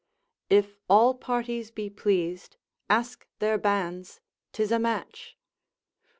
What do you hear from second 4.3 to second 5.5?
'tis a match.